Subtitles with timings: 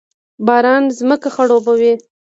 [0.47, 1.93] باران ځمکه خړوبوي